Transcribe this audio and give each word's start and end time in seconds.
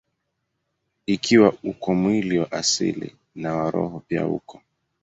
Ikiwa 1.05 1.49
uko 1.63 1.93
mwili 1.95 2.39
wa 2.39 2.51
asili, 2.51 3.15
na 3.35 3.55
wa 3.55 3.71
roho 3.71 3.99
pia 3.99 4.27
uko. 4.27 4.61